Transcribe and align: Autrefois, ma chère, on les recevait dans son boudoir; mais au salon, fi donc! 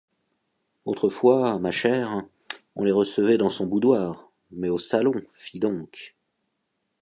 Autrefois, 0.85 1.59
ma 1.59 1.69
chère, 1.69 2.23
on 2.75 2.83
les 2.83 2.91
recevait 2.91 3.37
dans 3.37 3.51
son 3.51 3.67
boudoir; 3.67 4.31
mais 4.49 4.69
au 4.69 4.79
salon, 4.79 5.13
fi 5.35 5.59
donc! 5.59 6.15